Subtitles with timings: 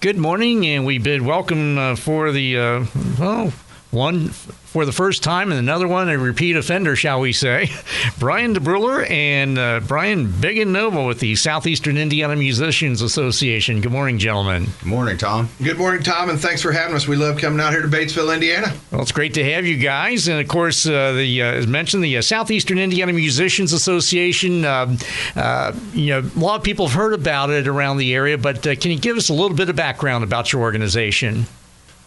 [0.00, 2.84] Good morning, and we bid welcome uh, for the uh,
[3.18, 3.52] well
[3.90, 7.70] one for the first time and another one a repeat offender, shall we say.
[8.18, 13.80] Brian DeBruler and uh, Brian Biggin Noble with the Southeastern Indiana Musicians Association.
[13.80, 14.66] Good morning, gentlemen.
[14.80, 15.48] Good morning, Tom.
[15.62, 17.08] Good morning, Tom, and thanks for having us.
[17.08, 18.74] We love coming out here to Batesville, Indiana.
[18.92, 22.04] Well, it's great to have you guys, and of course, uh, the uh, as mentioned,
[22.04, 24.66] the uh, Southeastern Indiana Musicians Association.
[24.66, 24.98] Um,
[25.34, 28.66] uh, you know, a lot of people have heard about it around the area, but
[28.66, 31.46] uh, can you give us a little bit of background about your organization?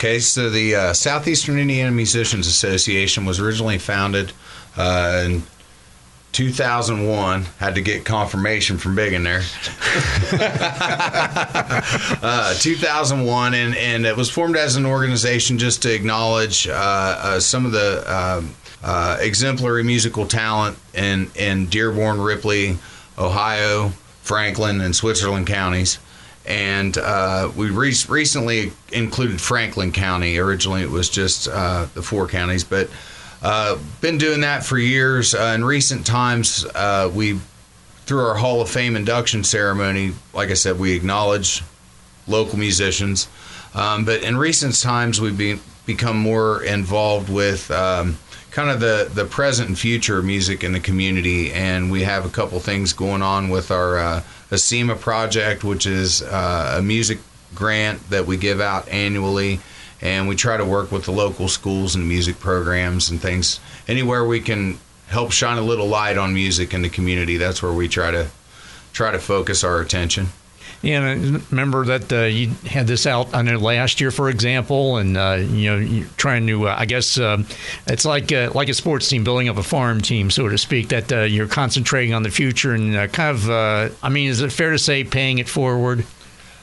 [0.02, 4.34] Okay, so the uh, Southeastern Indiana Musicians Association was originally founded
[4.76, 5.44] uh, in
[6.32, 7.44] 2001.
[7.60, 9.44] Had to get confirmation from Biggin there.
[12.24, 17.40] uh, 2001, and, and it was formed as an organization just to acknowledge uh, uh,
[17.40, 22.80] some of the um, uh, exemplary musical talent in, in Dearborn, Ripley,
[23.20, 23.90] Ohio,
[24.24, 26.00] Franklin, and Switzerland counties
[26.46, 30.38] and uh, we re- recently included Franklin County.
[30.38, 32.90] Originally, it was just uh, the four counties, but
[33.42, 35.34] uh, been doing that for years.
[35.34, 37.40] Uh, in recent times, uh, we
[38.06, 41.64] through our Hall of Fame induction ceremony, like I said, we acknowledge
[42.28, 43.30] local musicians.
[43.74, 47.72] Um, but in recent times, we've become more involved with.
[47.72, 48.18] Um,
[48.52, 52.26] kind of the, the present and future of music in the community, and we have
[52.26, 57.20] a couple things going on with our uh, ASEMA project, which is uh, a music
[57.56, 59.60] grant that we give out annually.
[60.04, 63.60] And we try to work with the local schools and music programs and things.
[63.88, 67.72] Anywhere we can help shine a little light on music in the community, that's where
[67.72, 68.28] we try to
[68.94, 70.28] try to focus our attention.
[70.84, 73.36] And remember that uh, you had this out.
[73.36, 76.68] I know last year, for example, and uh, you know, you're trying to.
[76.68, 77.44] Uh, I guess uh,
[77.86, 80.90] it's like uh, like a sports team building up a farm team, so to speak.
[80.90, 83.50] That uh, you're concentrating on the future and kind of.
[84.04, 86.04] I mean, is it fair to say paying it forward?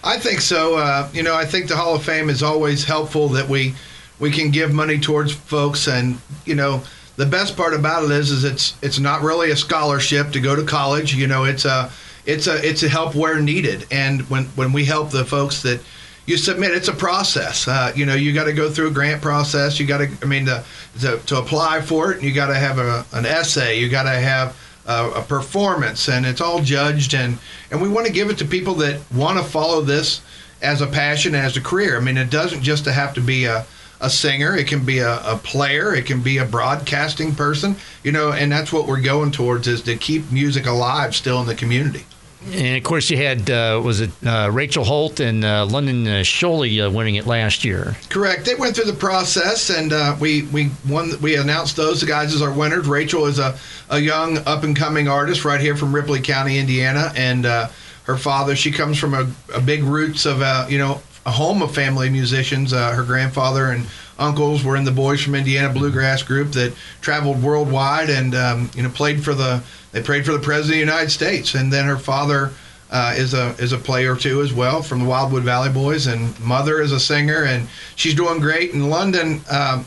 [0.03, 1.09] I think so.
[1.13, 3.75] you know, I think the Hall of Fame is always helpful that we
[4.19, 6.83] we can give money towards folks, and you know,
[7.15, 10.57] the best part about it is is it's it's not really a scholarship to go
[10.57, 11.15] to college.
[11.15, 11.91] You know, it's a
[12.29, 13.87] it's a it's a help where needed.
[13.91, 15.81] And when when we help the folks that
[16.27, 17.67] you submit, it's a process.
[17.67, 19.81] Uh, you know, you got to go through a grant process.
[19.81, 20.63] You got to, I mean, to,
[21.01, 23.81] to, to apply for it, you got to have a, an essay.
[23.81, 27.15] You got to have a, a, performance, and it's all judged.
[27.15, 27.39] And
[27.71, 30.21] and we want to give it to people that want to follow this
[30.61, 31.97] as a passion, as a career.
[31.97, 33.65] I mean, it doesn't just have to be a
[34.01, 37.75] a singer, it can be a, a, player, it can be a broadcasting person,
[38.05, 41.49] you know, and that's what we're going towards is to keep music alive still in
[41.49, 42.05] the community.
[42.47, 46.23] And of course, you had uh, was it uh, Rachel Holt and uh, London uh,
[46.23, 47.97] uh, winning it last year.
[48.09, 48.45] Correct.
[48.45, 51.11] They went through the process, and uh, we we won.
[51.21, 52.87] We announced those the guys as our winners.
[52.87, 53.59] Rachel is a,
[53.91, 58.55] a young up and coming artist right here from Ripley County, Indiana, and her father.
[58.55, 60.39] She comes from a, a big roots of
[60.71, 62.71] you know a home of family musicians.
[62.71, 63.87] her grandfather and
[64.19, 68.83] uncles were in the Boys from Indiana bluegrass group that traveled worldwide and um, you
[68.83, 69.63] know played for the
[69.93, 72.53] they prayed for the president of the United States, and then her father
[72.91, 76.39] uh, is a is a player too as well from the Wildwood Valley Boys, and
[76.41, 79.41] mother is a singer, and she's doing great in London.
[79.51, 79.87] Um,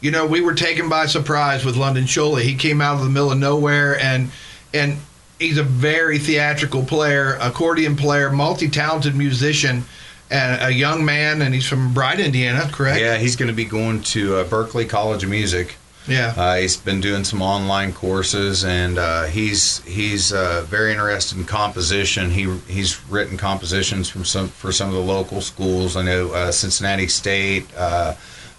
[0.00, 2.42] you know, we were taken by surprise with London Sholey.
[2.42, 4.30] He came out of the middle of nowhere, and
[4.74, 4.98] and
[5.38, 9.84] he's a very theatrical player, accordion player, multi-talented musician.
[10.32, 13.00] And a young man, and he's from Bright, Indiana, correct?
[13.00, 15.76] Yeah, he's going to be going to uh, Berklee College of Music
[16.06, 21.38] yeah, uh, he's been doing some online courses, and uh, he's he's uh, very interested
[21.38, 22.30] in composition.
[22.30, 25.96] He he's written compositions from some for some of the local schools.
[25.96, 28.14] I know uh, Cincinnati State, uh,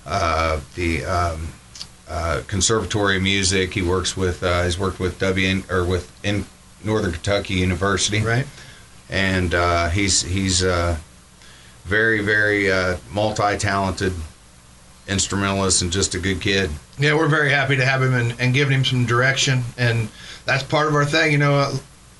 [0.05, 1.49] uh, the um,
[2.47, 3.73] Conservatory of Music.
[3.73, 6.45] He works with he's worked with W or with in
[6.81, 8.47] Northern Kentucky University, right?
[9.09, 9.53] And
[9.91, 10.63] he's he's
[11.85, 12.69] very very
[13.11, 14.13] multi talented
[15.07, 16.69] instrumentalist and just a good kid.
[16.97, 20.09] Yeah, we're very happy to have him and, and giving him some direction, and
[20.45, 21.31] that's part of our thing.
[21.31, 21.77] You know, uh,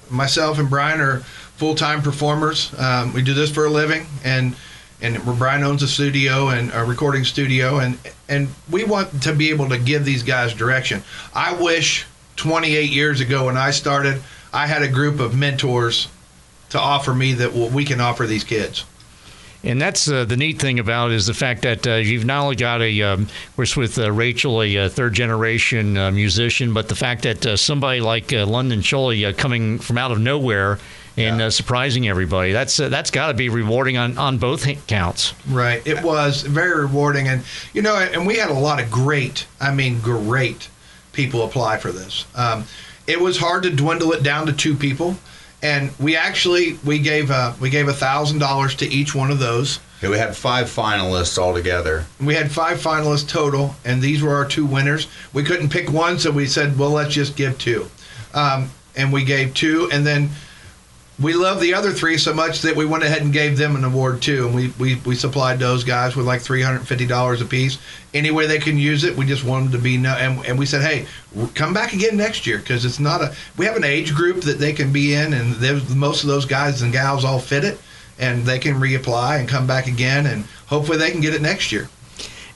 [0.10, 1.20] myself and Brian are
[1.58, 2.74] full time performers.
[2.78, 4.56] Um, we do this for a living, and
[5.02, 9.50] and Brian owns a studio and a recording studio, and and we want to be
[9.50, 11.04] able to give these guys direction.
[11.34, 12.06] I wish
[12.36, 14.22] 28 years ago when I started,
[14.52, 16.08] I had a group of mentors
[16.70, 18.86] to offer me that what we can offer these kids.
[19.64, 22.44] And that's uh, the neat thing about it is the fact that uh, you've not
[22.44, 26.12] only got a, um, of course, with uh, Rachel, a, a uh, third generation uh,
[26.12, 30.80] musician, but the fact that uh, somebody like London Sholey coming from out of nowhere
[31.16, 31.50] and yeah.
[31.50, 35.34] surprising everybody, that's that's got to be rewarding on, on both counts.
[35.48, 35.86] Right.
[35.86, 37.28] It was very rewarding.
[37.28, 40.70] And, you know, and we had a lot of great, I mean, great
[41.14, 42.26] people apply for this.
[42.36, 42.66] Um,
[43.06, 45.18] it was hard to dwindle it down to two people
[45.64, 49.40] and we actually we gave uh, we gave a thousand dollars to each one of
[49.40, 49.80] those.
[50.02, 52.06] Yeah, we had five finalists altogether.
[52.20, 55.08] We had five finalists total, and these were our two winners.
[55.32, 57.88] We couldn't pick one, so we said, well, let's just give two.
[58.34, 60.30] Um, and we gave two, and then
[61.24, 63.84] we love the other three so much that we went ahead and gave them an
[63.84, 64.46] award too.
[64.46, 67.78] And we, we, we supplied those guys with like $350 a piece.
[68.14, 70.60] Any way they can use it, we just want them to be, no, and, and
[70.60, 71.08] we said, hey,
[71.56, 74.60] come back again next year because it's not a, we have an age group that
[74.60, 77.80] they can be in, and most of those guys and gals all fit it
[78.20, 81.72] and they can reapply and come back again, and hopefully they can get it next
[81.72, 81.90] year.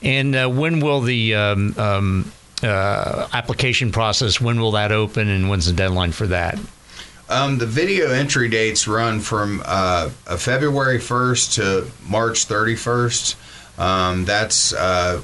[0.02, 2.32] And uh, when will the um, um,
[2.62, 4.40] uh, application process?
[4.40, 6.58] When will that open, and when's the deadline for that?
[7.30, 10.08] Um, the video entry dates run from uh,
[10.38, 13.36] February 1st to March 31st.
[13.78, 15.20] Um, that's uh,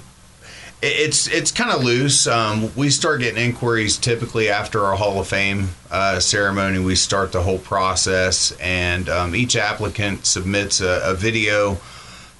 [0.83, 2.27] it's it's kind of loose.
[2.27, 6.79] Um, we start getting inquiries typically after our Hall of Fame uh, ceremony.
[6.79, 11.79] We start the whole process, and um, each applicant submits a, a, video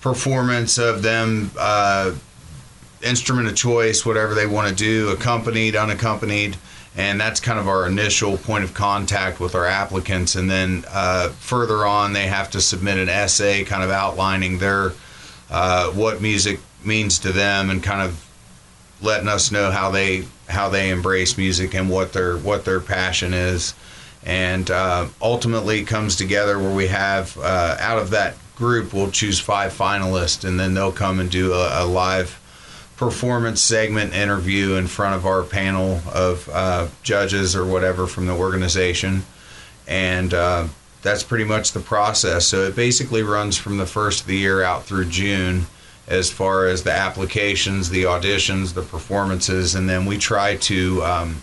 [0.03, 2.15] performance of them, uh,
[3.03, 6.59] instrument of choice, whatever they want to do, accompanied, unaccompanied,
[6.97, 10.37] and that's kind of our initial point of contact with our applicants.
[10.37, 14.93] And then uh, further on, they have to submit an essay, kind of outlining their
[15.51, 18.25] uh, what music means to them and kind of
[19.03, 23.35] letting us know how they how they embrace music and what their what their passion
[23.35, 23.75] is,
[24.25, 29.41] and uh, ultimately comes together where we have uh, out of that group we'll choose
[29.41, 32.41] five finalists and then they'll come and do a, a live
[32.97, 38.33] performance segment interview in front of our panel of uh, judges or whatever from the
[38.33, 39.25] organization.
[39.89, 40.69] And uh,
[41.03, 42.47] that's pretty much the process.
[42.47, 45.67] So it basically runs from the first of the year out through june
[46.07, 51.43] as far as the applications, the auditions, the performances, and then we try to um,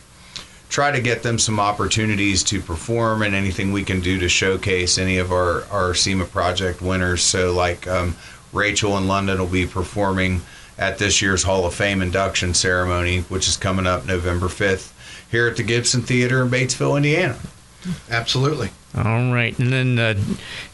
[0.69, 4.97] try to get them some opportunities to perform and anything we can do to showcase
[4.97, 7.23] any of our our SEMA project winners.
[7.23, 8.15] So like um,
[8.53, 10.41] Rachel in London will be performing
[10.81, 14.91] at this year's Hall of Fame induction ceremony, which is coming up November 5th
[15.29, 17.37] here at the Gibson Theater in Batesville, Indiana.
[18.09, 18.71] Absolutely.
[18.93, 20.15] All right, and then uh,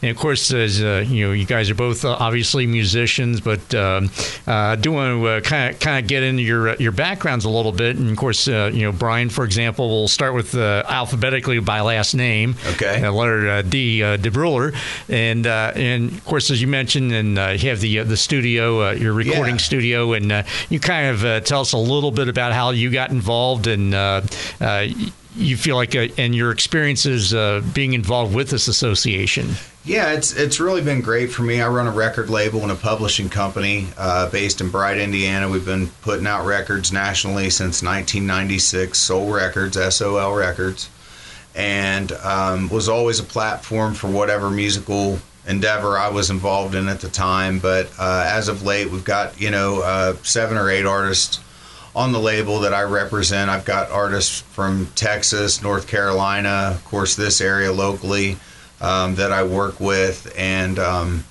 [0.02, 3.72] and of course, as uh, you know, you guys are both uh, obviously musicians, but
[3.76, 4.10] um,
[4.44, 7.44] uh, I do want to kind of kind of get into your uh, your backgrounds
[7.44, 7.96] a little bit.
[7.96, 12.14] And of course, uh, you know, Brian, for example, we'll start with alphabetically by last
[12.14, 12.56] name.
[12.72, 13.08] Okay.
[13.08, 14.74] letter D, DeBruler,
[15.08, 19.54] and and of course, as you mentioned, and you have the the studio, your recording
[19.54, 19.60] yeah.
[19.60, 23.68] studio, and you kind of tell us a little bit about how you got involved
[23.68, 23.94] and
[25.38, 29.50] you feel like uh, and your experiences uh, being involved with this association?
[29.84, 31.62] Yeah it's it's really been great for me.
[31.62, 35.48] I run a record label and a publishing company uh, based in bright indiana.
[35.48, 40.90] We've been putting out records nationally since 1996 soul records sol records.
[41.54, 47.00] And um, was always a platform for whatever musical endeavor i was involved in at
[47.00, 47.58] the time.
[47.58, 51.40] But uh, as of late we've got you know uh, seven or eight artists
[51.94, 57.16] on the label that I represent, I've got artists from Texas, North Carolina, of course,
[57.16, 58.36] this area locally
[58.80, 61.24] um, that I work with, and um,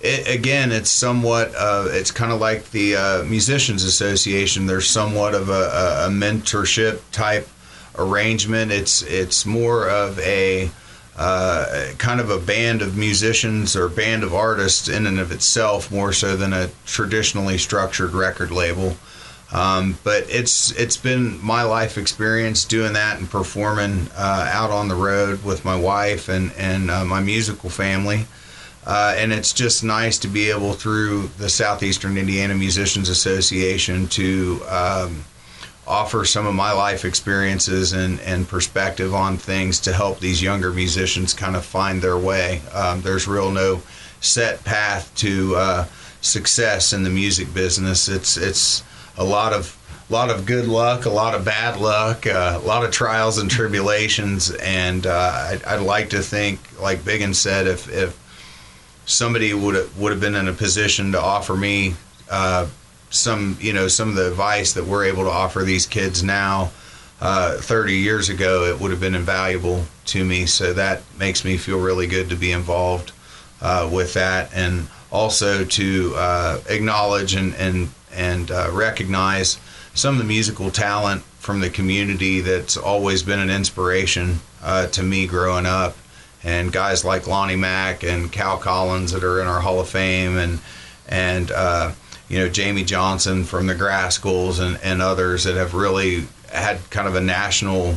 [0.00, 4.66] it, again, it's somewhat, uh, it's kind of like the uh, Musicians Association.
[4.66, 7.48] There's somewhat of a, a, mentorship type
[7.96, 8.70] arrangement.
[8.70, 10.70] It's it's more of a
[11.16, 15.90] uh, kind of a band of musicians or band of artists in and of itself,
[15.90, 18.96] more so than a traditionally structured record label.
[19.50, 24.88] Um, but it's it's been my life experience doing that and performing uh, out on
[24.88, 28.26] the road with my wife and and uh, my musical family.
[28.86, 34.60] Uh, and it's just nice to be able through the Southeastern Indiana Musicians Association to
[34.68, 35.24] um,
[35.86, 40.70] offer some of my life experiences and, and perspective on things to help these younger
[40.70, 42.60] musicians kind of find their way.
[42.72, 43.82] Um, there's real no
[44.20, 45.84] set path to uh,
[46.20, 48.08] success in the music business.
[48.08, 48.82] It's it's
[49.18, 49.74] a lot of
[50.08, 53.36] a lot of good luck, a lot of bad luck, uh, a lot of trials
[53.36, 58.18] and tribulations, and uh, I'd, I'd, like to think, like Biggin said, if if
[59.04, 61.94] somebody would have, would have been in a position to offer me
[62.30, 62.66] uh,
[63.10, 66.70] some, you know, some of the advice that we're able to offer these kids now,
[67.20, 70.46] uh, 30 years ago, it would have been invaluable to me.
[70.46, 73.12] So that makes me feel really good to be involved
[73.60, 79.58] uh, with that, and also to uh, acknowledge and and and uh, recognize
[79.94, 85.02] some of the musical talent from the community that's always been an inspiration uh, to
[85.02, 85.96] me growing up.
[86.44, 90.38] And guys like Lonnie Mack and Cal Collins that are in our Hall of Fame,
[90.38, 90.60] and
[91.08, 91.92] and uh,
[92.28, 97.08] you know Jamie Johnson from the Grascals and, and others that have really had kind
[97.08, 97.96] of a national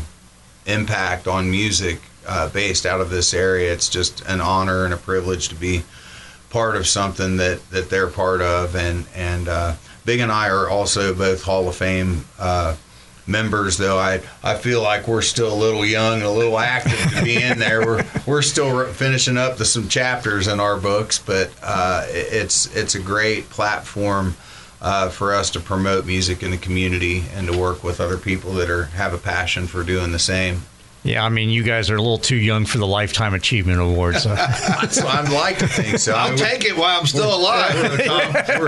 [0.66, 3.72] impact on music uh, based out of this area.
[3.74, 5.84] It's just an honor and a privilege to be
[6.50, 8.76] part of something that, that they're part of.
[8.76, 12.76] And, and uh, Big and I are also both Hall of Fame uh,
[13.28, 17.24] members, though I, I feel like we're still a little young a little active to
[17.24, 17.86] be in there.
[17.86, 22.96] We're, we're still finishing up the, some chapters in our books, but uh, it's, it's
[22.96, 24.36] a great platform.
[24.84, 28.54] Uh, for us to promote music in the community and to work with other people
[28.54, 30.64] that are have a passion for doing the same.
[31.04, 34.18] Yeah, I mean, you guys are a little too young for the Lifetime Achievement Award.
[34.18, 34.36] So.
[34.38, 36.14] I'd like to think so.
[36.14, 37.74] I'll take it while I'm still alive.
[37.76, 38.66] we're,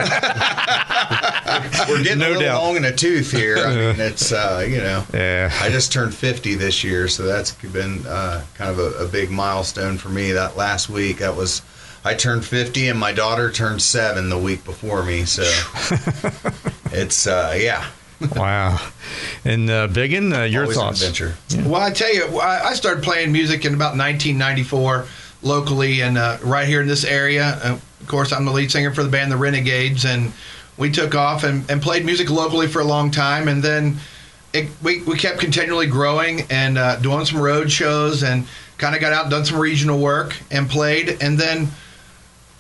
[1.90, 2.64] we're, getting no a little doubt.
[2.64, 3.58] long in the tooth here.
[3.58, 5.52] I mean, it's uh, you know, yeah.
[5.62, 9.30] I just turned 50 this year, so that's been uh, kind of a, a big
[9.30, 10.32] milestone for me.
[10.32, 11.62] That last week, that was.
[12.06, 15.24] I turned 50 and my daughter turned seven the week before me.
[15.24, 15.44] So
[16.92, 17.86] it's, uh, yeah,
[18.36, 18.80] wow.
[19.46, 21.02] And uh, Biggin, uh, your Always thoughts?
[21.02, 21.36] adventure.
[21.50, 21.68] Yeah.
[21.68, 25.06] Well, I tell you, I started playing music in about 1994
[25.42, 27.60] locally and uh, right here in this area.
[27.64, 30.32] Uh, of course, I'm the lead singer for the band The Renegades, and
[30.78, 33.48] we took off and, and played music locally for a long time.
[33.48, 33.98] And then
[34.54, 38.46] it, we, we kept continually growing and uh, doing some road shows and
[38.78, 41.18] kind of got out and done some regional work and played.
[41.22, 41.68] And then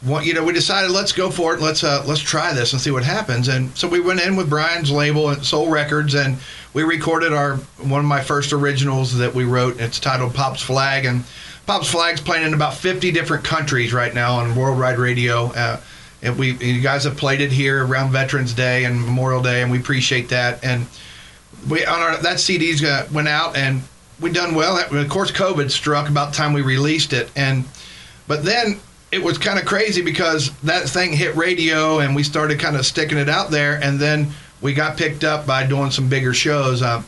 [0.05, 1.61] you know, we decided let's go for it.
[1.61, 3.47] Let's uh, let's try this and see what happens.
[3.47, 6.37] And so we went in with Brian's label at Soul Records, and
[6.73, 9.79] we recorded our one of my first originals that we wrote.
[9.79, 11.23] It's titled Pop's Flag, and
[11.65, 15.45] Pop's Flag's playing in about 50 different countries right now on worldwide radio.
[15.53, 15.79] Uh,
[16.21, 19.71] and we you guys have played it here around Veterans Day and Memorial Day, and
[19.71, 20.63] we appreciate that.
[20.65, 20.85] And
[21.69, 23.81] we on our that CD's uh, went out, and
[24.19, 24.77] we done well.
[24.77, 27.63] Of course, COVID struck about the time we released it, and
[28.27, 28.81] but then
[29.13, 32.83] it was kind of crazy because that thing hit radio and we started kind of
[32.83, 36.81] sticking it out there and then we got picked up by doing some bigger shows.
[36.81, 37.03] Uh,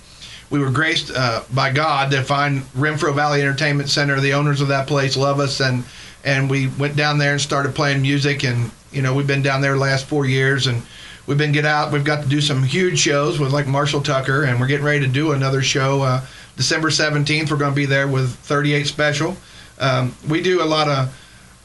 [0.52, 4.20] we were graced uh, by god to find renfro valley entertainment center.
[4.20, 5.84] The owners of that place love us and
[6.24, 9.62] and we went down there and started playing music and you know we've been down
[9.62, 10.84] there the last four years and
[11.26, 14.44] we've been get out we've got to do some huge shows with like marshall tucker
[14.44, 16.22] and we're getting ready to do another show uh,
[16.56, 19.36] december 17th we're going to be there with 38 special.
[19.80, 21.14] Um, we do a lot of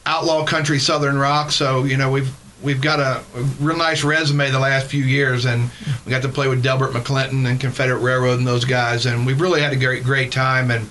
[0.07, 1.51] outlaw country southern rock.
[1.51, 5.45] So you know we've we've got a, a, real nice resume the last few years,
[5.45, 5.71] and
[6.05, 9.41] we got to play with Delbert McClinton and Confederate Railroad and those guys, and we've
[9.41, 10.71] really had a great great time.
[10.71, 10.91] And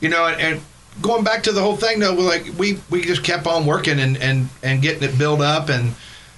[0.00, 0.60] you know, and, and
[1.02, 3.98] going back to the whole thing though, we're like we we just kept on working
[3.98, 5.94] and and and getting it built up and.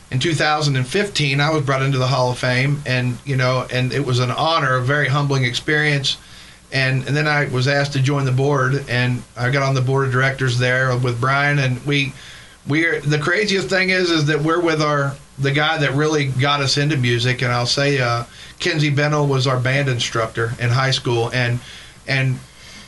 [0.09, 4.07] In 2015, I was brought into the Hall of Fame, and you know, and it
[4.07, 6.17] was an honor, a very humbling experience
[6.73, 9.81] and and then I was asked to join the board, and I got on the
[9.81, 12.13] board of directors there with Brian, and we
[12.67, 16.27] we are the craziest thing is is that we're with our the guy that really
[16.27, 18.25] got us into music, and I'll say uh,
[18.59, 21.61] Kinsey Bennell was our band instructor in high school, and
[22.07, 22.39] and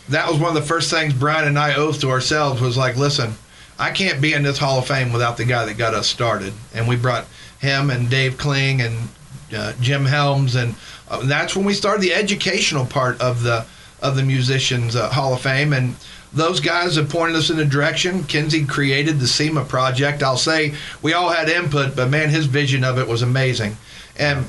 [0.08, 2.97] that was one of the first things Brian and I oath to ourselves was like,
[2.97, 3.35] listen,
[3.78, 6.52] I can't be in this Hall of Fame without the guy that got us started,
[6.75, 7.26] and we brought
[7.61, 9.08] him and Dave Kling and
[9.54, 10.74] uh, Jim Helms, and
[11.08, 13.66] uh, that's when we started the educational part of the
[14.00, 15.94] of the Musicians uh, Hall of Fame, and
[16.32, 18.22] those guys have pointed us in a direction.
[18.24, 20.22] Kinsey created the SEMA project.
[20.22, 23.76] I'll say we all had input, but man, his vision of it was amazing,
[24.16, 24.44] and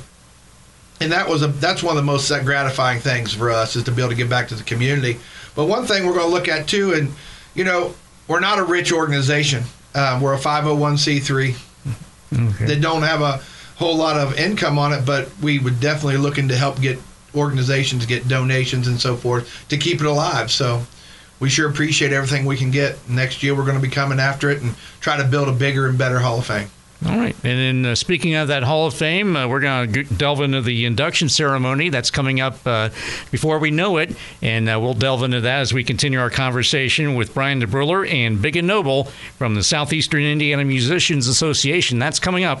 [1.00, 3.92] and that was a that's one of the most gratifying things for us is to
[3.92, 5.18] be able to give back to the community.
[5.54, 7.12] But one thing we're going to look at too, and
[7.54, 7.94] you know,
[8.28, 9.64] we're not a rich organization.
[9.94, 11.56] Uh, we're a 501c3
[12.32, 12.64] okay.
[12.66, 13.42] that don't have a
[13.80, 16.98] whole lot of income on it, but we would definitely looking to help get
[17.34, 20.50] organizations get donations and so forth to keep it alive.
[20.50, 20.82] So
[21.40, 22.98] we sure appreciate everything we can get.
[23.08, 25.88] Next year, we're going to be coming after it and try to build a bigger
[25.88, 26.68] and better Hall of Fame.
[27.06, 27.34] All right.
[27.42, 30.60] And then uh, speaking of that Hall of Fame, uh, we're going to delve into
[30.60, 32.90] the induction ceremony that's coming up uh,
[33.30, 34.14] before we know it.
[34.42, 38.42] And uh, we'll delve into that as we continue our conversation with Brian DeBruler and
[38.42, 39.04] Biggin Noble
[39.38, 41.98] from the Southeastern Indiana Musicians Association.
[41.98, 42.60] That's coming up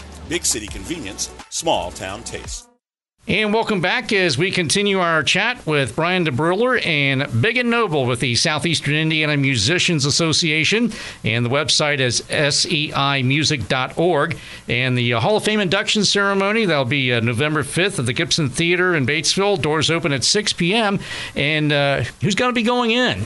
[0.31, 2.69] Big city convenience, small town taste.
[3.27, 8.21] And welcome back as we continue our chat with Brian DeBruler and Biggin Noble with
[8.21, 10.93] the Southeastern Indiana Musicians Association.
[11.25, 14.37] And the website is seimusic.org.
[14.69, 18.13] And the uh, Hall of Fame induction ceremony, that'll be uh, November 5th at the
[18.13, 19.61] Gibson Theater in Batesville.
[19.61, 21.01] Doors open at 6 p.m.
[21.35, 23.25] And uh, who's going to be going in?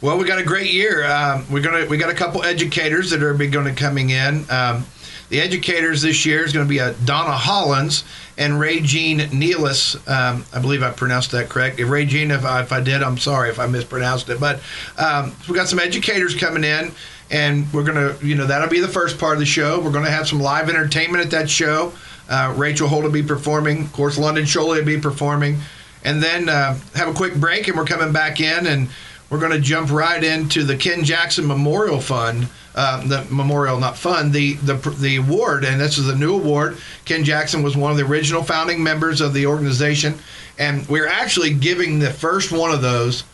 [0.00, 1.04] Well, we got a great year.
[1.04, 4.48] Um, we're gonna we got a couple educators that are going to coming in.
[4.48, 4.84] Um,
[5.28, 8.04] the educators this year is going to be Donna Hollins
[8.38, 9.96] and Ray Jean Nealis.
[10.08, 11.80] Um, I believe I pronounced that correct.
[11.80, 14.40] If Ray Jean, if I, if I did, I'm sorry if I mispronounced it.
[14.40, 14.60] But
[14.96, 16.92] um, we got some educators coming in,
[17.30, 19.80] and we're going to, you know, that'll be the first part of the show.
[19.80, 21.92] We're going to have some live entertainment at that show.
[22.28, 23.82] Uh, Rachel Holt will be performing.
[23.82, 25.58] Of course, London Sholey will be performing.
[26.04, 28.88] And then uh, have a quick break, and we're coming back in, and
[29.30, 33.98] we're going to jump right into the Ken Jackson Memorial Fund uh, the memorial, not
[33.98, 36.78] fund, the, the the award, and this is a new award.
[37.04, 40.14] Ken Jackson was one of the original founding members of the organization,
[40.60, 43.24] and we're actually giving the first one of those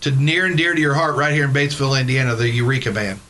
[0.00, 3.20] to near and dear to your heart right here in Batesville, Indiana, the Eureka Band.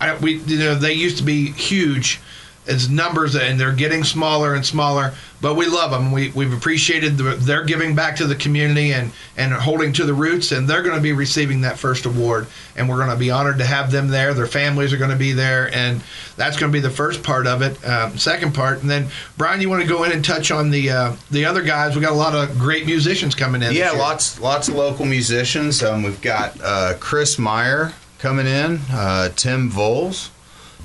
[0.00, 2.20] I, we, you know, they used to be huge
[2.68, 5.14] as numbers, and they're getting smaller and smaller.
[5.40, 6.10] But we love them.
[6.10, 10.12] We, we've appreciated the, their giving back to the community and, and holding to the
[10.12, 12.48] roots, and they're going to be receiving that first award.
[12.76, 14.34] And we're going to be honored to have them there.
[14.34, 16.02] Their families are going to be there, and
[16.36, 17.82] that's going to be the first part of it.
[17.88, 20.90] Um, second part, and then Brian, you want to go in and touch on the
[20.90, 21.94] uh, the other guys?
[21.94, 23.72] We got a lot of great musicians coming in.
[23.72, 25.82] Yeah, lots lots of local musicians.
[25.82, 30.30] Um, we've got uh, Chris Meyer coming in, uh, Tim Voles.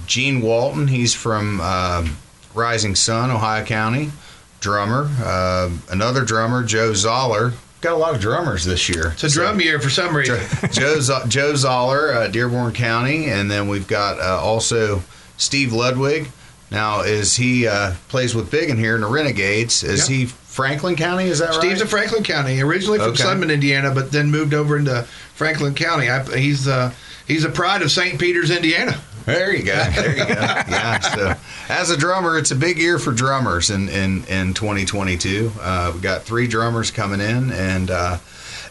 [0.06, 2.08] Gene Walton, he's from uh,
[2.54, 4.12] Rising Sun, Ohio County,
[4.60, 5.10] drummer.
[5.20, 7.54] Uh, another drummer, Joe Zoller.
[7.82, 9.12] Got a lot of drummers this year.
[9.12, 10.40] It's a so, drum year for some reason.
[10.72, 15.04] Joe, Joe Zoller, uh, Dearborn County, and then we've got uh, also
[15.38, 16.30] Steve Ludwig.
[16.72, 19.84] Now, is he uh, plays with Biggin here in the Renegades?
[19.84, 20.18] Is yep.
[20.18, 21.26] he Franklin County?
[21.26, 21.78] Is that Steve's right?
[21.78, 23.24] Steve's a Franklin County, originally from okay.
[23.24, 25.04] Sunman, Indiana, but then moved over into
[25.36, 26.10] Franklin County.
[26.10, 26.94] I, he's uh,
[27.28, 28.20] he's a pride of St.
[28.20, 29.00] Peter's, Indiana.
[29.26, 29.84] There you go.
[29.96, 30.34] There you go.
[30.34, 31.00] yeah.
[31.00, 31.34] So,
[31.70, 35.52] as a drummer, it's a big year for drummers in in, in 2022.
[35.62, 38.18] Uh, we got three drummers coming in, and uh,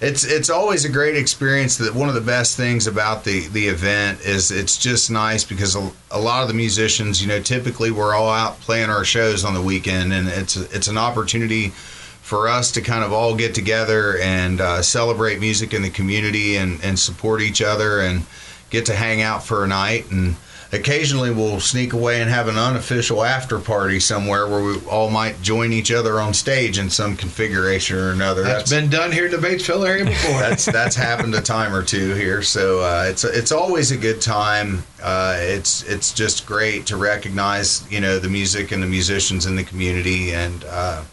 [0.03, 1.79] it's it's always a great experience.
[1.79, 5.75] That one of the best things about the the event is it's just nice because
[5.75, 9.45] a, a lot of the musicians, you know, typically we're all out playing our shows
[9.45, 11.73] on the weekend, and it's it's an opportunity
[12.23, 16.57] for us to kind of all get together and uh, celebrate music in the community
[16.57, 18.25] and, and support each other and
[18.73, 20.35] get to hang out for a night and
[20.73, 25.41] occasionally we'll sneak away and have an unofficial after party somewhere where we all might
[25.43, 28.43] join each other on stage in some configuration or another.
[28.43, 30.33] that's, that's been done here in the Batesville area before.
[30.41, 32.43] that's that's happened a time or two here.
[32.43, 34.83] So uh, it's it's always a good time.
[35.03, 39.55] Uh, it's it's just great to recognize you know the music and the musicians in
[39.55, 40.65] the community and.
[40.65, 41.05] Uh,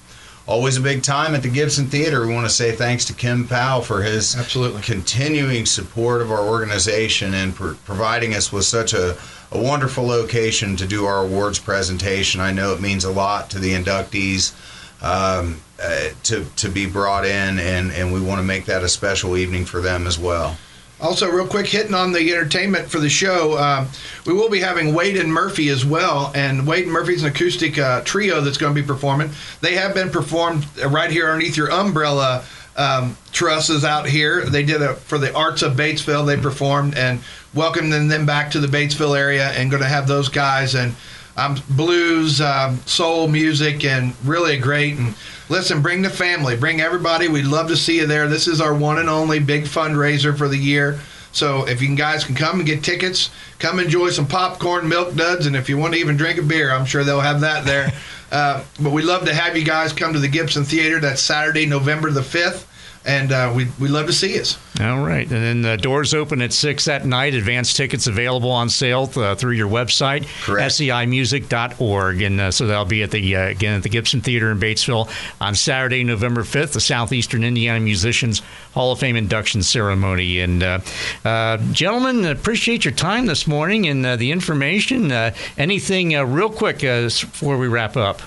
[0.49, 2.25] always a big time at the Gibson Theater.
[2.25, 6.43] We want to say thanks to Kim Powell for his absolutely continuing support of our
[6.43, 9.15] organization and for providing us with such a,
[9.51, 12.41] a wonderful location to do our awards presentation.
[12.41, 14.53] I know it means a lot to the inductees.
[15.01, 18.89] Um, uh, to to be brought in, and, and we want to make that a
[18.89, 20.57] special evening for them as well.
[21.01, 23.87] Also, real quick, hitting on the entertainment for the show, uh,
[24.25, 26.31] we will be having Wade and Murphy as well.
[26.35, 29.29] And Wade and Murphy is an acoustic uh, trio that's going to be performing.
[29.61, 32.43] They have been performed right here underneath your umbrella
[32.75, 34.45] um, trusses out here.
[34.45, 36.25] They did it for the Arts of Batesville.
[36.25, 37.21] They performed and
[37.53, 40.95] welcoming them back to the Batesville area and going to have those guys and
[41.39, 45.15] um, blues, um, soul music, and really great and
[45.47, 47.27] listen, bring the family, bring everybody.
[47.27, 48.27] We'd love to see you there.
[48.27, 50.99] This is our one and only big fundraiser for the year.
[51.31, 55.45] So if you guys can come and get tickets, come enjoy some popcorn, milk duds,
[55.45, 57.93] and if you want to even drink a beer, I'm sure they'll have that there.
[58.31, 60.99] uh, but we'd love to have you guys come to the Gibson Theater.
[60.99, 62.65] That's Saturday, November the 5th
[63.05, 64.57] and uh, we we love to see us.
[64.81, 67.33] All right, and then the doors open at six at night.
[67.33, 73.03] Advance tickets available on sale uh, through your website, seimusic.org, and uh, so that'll be
[73.03, 75.09] at the uh, again at the Gibson Theater in Batesville
[75.41, 78.41] on Saturday, November fifth, the Southeastern Indiana Musicians
[78.73, 80.39] Hall of Fame induction ceremony.
[80.39, 80.79] And uh,
[81.25, 85.11] uh, gentlemen, appreciate your time this morning and the information.
[85.57, 88.21] anything real quick before we wrap up?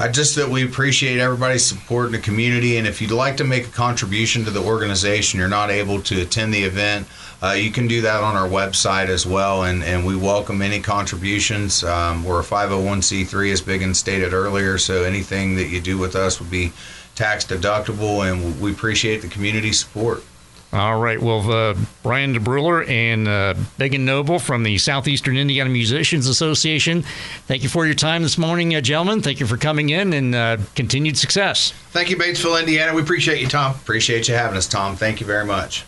[0.00, 3.44] Uh, just that we appreciate everybody's support in the community, and if you'd like to
[3.44, 7.06] make a contribution to the organization, you're not able to attend the event,
[7.42, 10.80] uh, you can do that on our website as well, and, and we welcome any
[10.80, 11.84] contributions.
[11.84, 16.40] Um, we're a 501c3, as Biggin stated earlier, so anything that you do with us
[16.40, 16.72] would be
[17.14, 20.24] tax deductible, and we appreciate the community support.
[20.72, 21.20] All right.
[21.20, 27.02] Well, uh, Brian DeBruler and uh, Biggin Noble from the Southeastern Indiana Musicians Association,
[27.46, 29.20] thank you for your time this morning, uh, gentlemen.
[29.20, 31.72] Thank you for coming in and uh, continued success.
[31.90, 32.94] Thank you, Batesville, Indiana.
[32.94, 33.74] We appreciate you, Tom.
[33.74, 34.94] Appreciate you having us, Tom.
[34.94, 35.84] Thank you very much.